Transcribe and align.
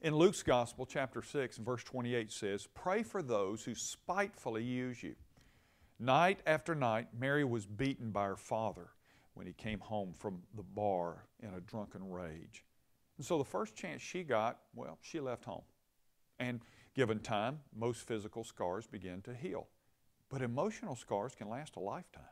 In 0.00 0.14
Luke's 0.14 0.44
Gospel, 0.44 0.86
chapter 0.86 1.22
6, 1.22 1.56
verse 1.56 1.82
28 1.82 2.30
says, 2.30 2.68
Pray 2.72 3.02
for 3.02 3.20
those 3.20 3.64
who 3.64 3.74
spitefully 3.74 4.62
use 4.62 5.02
you. 5.02 5.16
Night 5.98 6.38
after 6.46 6.76
night, 6.76 7.08
Mary 7.18 7.42
was 7.42 7.66
beaten 7.66 8.12
by 8.12 8.26
her 8.26 8.36
father 8.36 8.90
when 9.34 9.48
he 9.48 9.52
came 9.52 9.80
home 9.80 10.12
from 10.16 10.42
the 10.56 10.62
bar 10.62 11.24
in 11.40 11.52
a 11.52 11.60
drunken 11.60 12.08
rage. 12.12 12.64
And 13.16 13.26
so 13.26 13.38
the 13.38 13.44
first 13.44 13.74
chance 13.74 14.00
she 14.00 14.22
got, 14.22 14.58
well, 14.72 14.98
she 15.02 15.18
left 15.18 15.44
home. 15.44 15.64
And 16.38 16.60
given 16.94 17.18
time, 17.18 17.58
most 17.74 18.06
physical 18.06 18.44
scars 18.44 18.86
begin 18.86 19.20
to 19.22 19.34
heal. 19.34 19.66
But 20.28 20.42
emotional 20.42 20.94
scars 20.94 21.34
can 21.34 21.48
last 21.48 21.74
a 21.74 21.80
lifetime. 21.80 22.22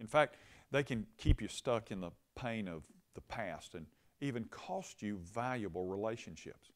In 0.00 0.06
fact, 0.06 0.36
they 0.70 0.82
can 0.82 1.06
keep 1.18 1.42
you 1.42 1.48
stuck 1.48 1.90
in 1.90 2.00
the 2.00 2.12
pain 2.34 2.66
of 2.66 2.86
the 3.14 3.20
past 3.20 3.74
and 3.74 3.84
even 4.22 4.44
cost 4.44 5.02
you 5.02 5.18
valuable 5.18 5.86
relationships. 5.86 6.70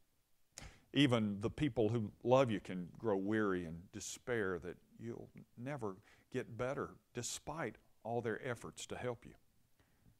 Even 0.98 1.36
the 1.42 1.50
people 1.50 1.88
who 1.90 2.10
love 2.24 2.50
you 2.50 2.58
can 2.58 2.88
grow 2.98 3.16
weary 3.16 3.64
and 3.64 3.76
despair 3.92 4.58
that 4.64 4.76
you'll 4.98 5.28
never 5.56 5.94
get 6.32 6.58
better 6.58 6.90
despite 7.14 7.76
all 8.02 8.20
their 8.20 8.40
efforts 8.44 8.84
to 8.86 8.96
help 8.96 9.24
you. 9.24 9.34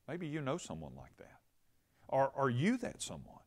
Maybe 0.07 0.29
you 0.29 0.41
know 0.41 0.57
someone 0.57 0.93
like 0.97 1.17
that. 1.17 1.41
Or 2.07 2.31
are 2.37 2.49
you 2.49 2.77
that 2.77 3.03
someone? 3.03 3.43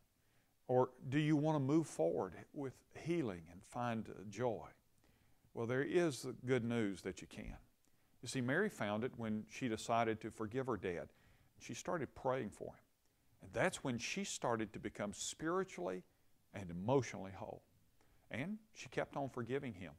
Or 0.68 0.90
do 1.08 1.20
you 1.20 1.38
want 1.38 1.56
to 1.56 1.62
move 1.62 1.88
forward 1.88 2.34
with 2.54 2.74
healing 3.02 3.44
and 3.50 3.62
find 3.64 4.10
uh, 4.10 4.24
joy? 4.30 4.68
Well, 5.54 5.68
there 5.68 5.84
is 5.84 6.28
good 6.46 6.66
news 6.66 7.02
that 7.04 7.22
you 7.22 7.28
can. 7.28 7.56
You 8.22 8.28
see, 8.28 8.42
Mary 8.42 8.68
found 8.68 9.06
it 9.06 9.14
when 9.16 9.46
she 9.50 9.70
decided 9.70 10.20
to 10.20 10.32
forgive 10.32 10.68
her 10.68 10.76
dad. 10.76 11.08
She 11.62 11.76
started 11.76 12.14
praying 12.14 12.50
for 12.50 12.68
him. 12.68 12.84
And 13.42 13.54
that's 13.54 13.86
when 13.86 14.00
she 14.00 14.26
started 14.26 14.74
to 14.74 14.80
become 14.80 15.14
spiritually 15.14 16.04
and 16.54 16.70
emotionally 16.70 17.32
whole. 17.36 17.64
And 18.30 18.58
she 18.74 18.90
kept 18.90 19.16
on 19.18 19.30
forgiving 19.30 19.74
him 19.74 19.92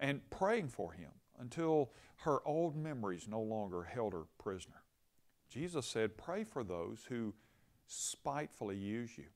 and 0.00 0.28
praying 0.30 0.68
for 0.68 0.92
him 0.92 1.10
until 1.38 1.90
her 2.16 2.40
old 2.46 2.76
memories 2.76 3.28
no 3.28 3.40
longer 3.40 3.84
held 3.84 4.12
her 4.12 4.24
prisoner. 4.38 4.82
Jesus 5.48 5.86
said, 5.86 6.16
Pray 6.16 6.44
for 6.44 6.64
those 6.64 7.06
who 7.08 7.34
spitefully 7.86 8.76
use 8.76 9.16
you. 9.16 9.26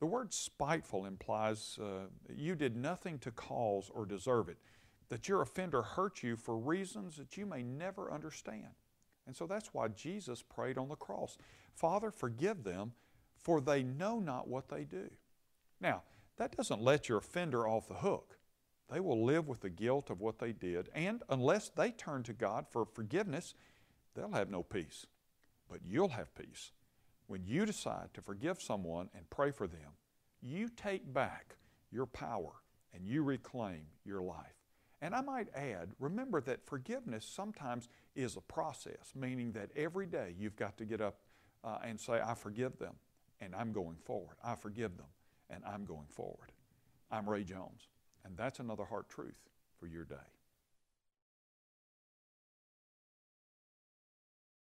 The 0.00 0.06
word 0.06 0.32
spiteful 0.32 1.06
implies 1.06 1.78
uh, 1.80 2.08
you 2.34 2.56
did 2.56 2.76
nothing 2.76 3.18
to 3.20 3.30
cause 3.30 3.90
or 3.94 4.04
deserve 4.04 4.48
it, 4.48 4.58
that 5.08 5.28
your 5.28 5.42
offender 5.42 5.82
hurt 5.82 6.22
you 6.22 6.36
for 6.36 6.56
reasons 6.58 7.16
that 7.16 7.36
you 7.36 7.46
may 7.46 7.62
never 7.62 8.12
understand. 8.12 8.74
And 9.26 9.36
so 9.36 9.46
that's 9.46 9.72
why 9.72 9.88
Jesus 9.88 10.42
prayed 10.42 10.78
on 10.78 10.88
the 10.88 10.96
cross 10.96 11.38
Father, 11.74 12.10
forgive 12.10 12.64
them, 12.64 12.92
for 13.40 13.60
they 13.60 13.82
know 13.82 14.18
not 14.18 14.48
what 14.48 14.68
they 14.68 14.84
do. 14.84 15.08
Now, 15.82 16.02
that 16.36 16.56
doesn't 16.56 16.80
let 16.80 17.08
your 17.08 17.18
offender 17.18 17.66
off 17.66 17.88
the 17.88 17.94
hook. 17.94 18.38
They 18.90 19.00
will 19.00 19.24
live 19.24 19.48
with 19.48 19.60
the 19.60 19.70
guilt 19.70 20.10
of 20.10 20.20
what 20.20 20.38
they 20.38 20.52
did, 20.52 20.88
and 20.94 21.22
unless 21.28 21.70
they 21.70 21.90
turn 21.90 22.22
to 22.24 22.32
God 22.32 22.66
for 22.70 22.84
forgiveness, 22.84 23.54
they'll 24.14 24.32
have 24.32 24.50
no 24.50 24.62
peace. 24.62 25.06
But 25.68 25.80
you'll 25.84 26.10
have 26.10 26.34
peace. 26.34 26.70
When 27.26 27.44
you 27.44 27.66
decide 27.66 28.14
to 28.14 28.22
forgive 28.22 28.60
someone 28.62 29.08
and 29.14 29.28
pray 29.28 29.50
for 29.50 29.66
them, 29.66 29.96
you 30.40 30.68
take 30.68 31.12
back 31.12 31.56
your 31.90 32.06
power 32.06 32.52
and 32.94 33.06
you 33.06 33.22
reclaim 33.22 33.86
your 34.04 34.22
life. 34.22 34.56
And 35.00 35.14
I 35.14 35.20
might 35.22 35.48
add, 35.54 35.90
remember 35.98 36.40
that 36.42 36.64
forgiveness 36.64 37.24
sometimes 37.24 37.88
is 38.14 38.36
a 38.36 38.40
process, 38.40 39.12
meaning 39.16 39.52
that 39.52 39.70
every 39.74 40.06
day 40.06 40.34
you've 40.38 40.56
got 40.56 40.76
to 40.78 40.84
get 40.84 41.00
up 41.00 41.16
uh, 41.64 41.78
and 41.82 41.98
say, 41.98 42.20
I 42.24 42.34
forgive 42.34 42.78
them 42.78 42.94
and 43.40 43.54
I'm 43.54 43.72
going 43.72 43.96
forward. 44.04 44.36
I 44.44 44.54
forgive 44.54 44.96
them 44.96 45.06
and 45.52 45.62
I'm 45.64 45.84
going 45.84 46.06
forward. 46.08 46.50
I'm 47.10 47.28
Ray 47.28 47.44
Jones, 47.44 47.88
and 48.24 48.36
that's 48.36 48.58
another 48.58 48.84
heart 48.84 49.08
truth 49.08 49.38
for 49.78 49.86
your 49.86 50.04
day. 50.04 50.16